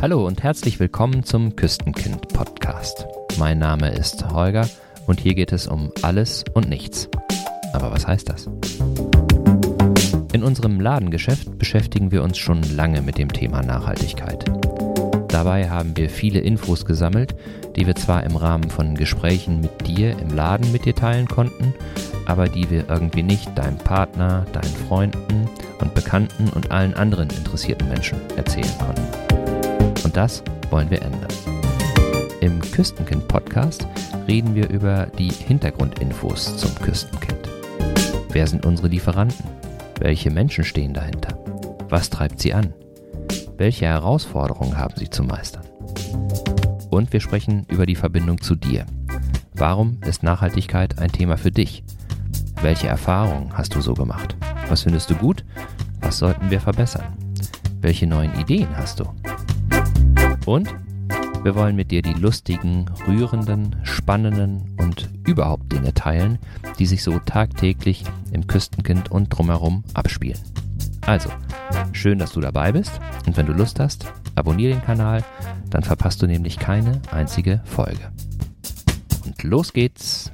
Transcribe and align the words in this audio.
Hallo 0.00 0.24
und 0.24 0.44
herzlich 0.44 0.78
willkommen 0.78 1.24
zum 1.24 1.56
Küstenkind 1.56 2.28
Podcast. 2.28 3.04
Mein 3.36 3.58
Name 3.58 3.90
ist 3.90 4.30
Holger 4.32 4.68
und 5.08 5.18
hier 5.18 5.34
geht 5.34 5.50
es 5.50 5.66
um 5.66 5.90
alles 6.02 6.44
und 6.54 6.68
nichts. 6.68 7.08
Aber 7.72 7.90
was 7.90 8.06
heißt 8.06 8.28
das? 8.28 8.48
In 10.32 10.44
unserem 10.44 10.78
Ladengeschäft 10.80 11.58
beschäftigen 11.58 12.12
wir 12.12 12.22
uns 12.22 12.38
schon 12.38 12.62
lange 12.76 13.02
mit 13.02 13.18
dem 13.18 13.32
Thema 13.32 13.60
Nachhaltigkeit. 13.62 14.44
Dabei 15.26 15.68
haben 15.68 15.96
wir 15.96 16.08
viele 16.08 16.38
Infos 16.38 16.84
gesammelt, 16.84 17.34
die 17.74 17.88
wir 17.88 17.96
zwar 17.96 18.22
im 18.22 18.36
Rahmen 18.36 18.70
von 18.70 18.94
Gesprächen 18.94 19.60
mit 19.60 19.84
dir 19.88 20.16
im 20.16 20.28
Laden 20.28 20.70
mit 20.70 20.84
dir 20.84 20.94
teilen 20.94 21.26
konnten, 21.26 21.74
aber 22.24 22.48
die 22.48 22.70
wir 22.70 22.88
irgendwie 22.88 23.24
nicht 23.24 23.58
deinem 23.58 23.78
Partner, 23.78 24.46
deinen 24.52 24.76
Freunden 24.86 25.50
und 25.80 25.94
Bekannten 25.94 26.50
und 26.50 26.70
allen 26.70 26.94
anderen 26.94 27.30
interessierten 27.30 27.88
Menschen 27.88 28.18
erzählen 28.36 28.78
konnten. 28.78 29.27
Das 30.18 30.42
wollen 30.70 30.90
wir 30.90 31.00
ändern. 31.00 31.30
Im 32.40 32.60
Küstenkind-Podcast 32.60 33.86
reden 34.26 34.52
wir 34.56 34.68
über 34.68 35.06
die 35.16 35.30
Hintergrundinfos 35.30 36.56
zum 36.56 36.74
Küstenkind. 36.74 37.48
Wer 38.30 38.48
sind 38.48 38.66
unsere 38.66 38.88
Lieferanten? 38.88 39.46
Welche 40.00 40.32
Menschen 40.32 40.64
stehen 40.64 40.92
dahinter? 40.92 41.38
Was 41.88 42.10
treibt 42.10 42.40
sie 42.40 42.52
an? 42.52 42.74
Welche 43.58 43.86
Herausforderungen 43.86 44.76
haben 44.76 44.94
sie 44.96 45.08
zu 45.08 45.22
meistern? 45.22 45.62
Und 46.90 47.12
wir 47.12 47.20
sprechen 47.20 47.64
über 47.68 47.86
die 47.86 47.94
Verbindung 47.94 48.40
zu 48.40 48.56
dir. 48.56 48.86
Warum 49.54 50.00
ist 50.04 50.24
Nachhaltigkeit 50.24 50.98
ein 50.98 51.12
Thema 51.12 51.36
für 51.36 51.52
dich? 51.52 51.84
Welche 52.60 52.88
Erfahrungen 52.88 53.56
hast 53.56 53.76
du 53.76 53.80
so 53.80 53.94
gemacht? 53.94 54.34
Was 54.68 54.82
findest 54.82 55.10
du 55.10 55.14
gut? 55.14 55.44
Was 56.00 56.18
sollten 56.18 56.50
wir 56.50 56.60
verbessern? 56.60 57.16
Welche 57.80 58.08
neuen 58.08 58.34
Ideen 58.34 58.76
hast 58.76 58.98
du? 58.98 59.04
Und 60.48 60.74
wir 61.42 61.54
wollen 61.54 61.76
mit 61.76 61.90
dir 61.90 62.00
die 62.00 62.14
lustigen, 62.14 62.86
rührenden, 63.06 63.76
spannenden 63.82 64.62
und 64.78 65.10
überhaupt 65.26 65.70
Dinge 65.70 65.92
teilen, 65.92 66.38
die 66.78 66.86
sich 66.86 67.02
so 67.02 67.18
tagtäglich 67.18 68.02
im 68.32 68.46
Küstenkind 68.46 69.10
und 69.10 69.28
drumherum 69.28 69.84
abspielen. 69.92 70.40
Also, 71.02 71.28
schön, 71.92 72.18
dass 72.18 72.32
du 72.32 72.40
dabei 72.40 72.72
bist 72.72 72.98
und 73.26 73.36
wenn 73.36 73.44
du 73.44 73.52
Lust 73.52 73.78
hast, 73.78 74.10
abonniere 74.36 74.72
den 74.72 74.82
Kanal, 74.82 75.22
dann 75.68 75.82
verpasst 75.82 76.22
du 76.22 76.26
nämlich 76.26 76.58
keine 76.58 77.02
einzige 77.10 77.60
Folge. 77.66 78.10
Und 79.26 79.42
los 79.42 79.74
geht's! 79.74 80.32